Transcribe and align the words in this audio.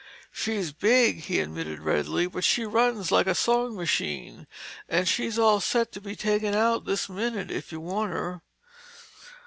"She 0.31 0.55
is 0.55 0.73
big," 0.73 1.19
he 1.25 1.41
admitted 1.41 1.79
readily, 1.79 2.25
"but 2.25 2.43
she 2.43 2.65
runs 2.65 3.11
like 3.11 3.27
a 3.27 3.35
sewing 3.35 3.75
machine 3.75 4.47
and 4.89 5.07
she's 5.07 5.37
all 5.37 5.59
set 5.61 5.91
to 5.91 6.01
be 6.01 6.15
taken 6.15 6.55
out 6.55 6.85
this 6.85 7.07
minute 7.07 7.51
if 7.51 7.71
you 7.71 7.79
want 7.81 8.11
her." 8.11 8.41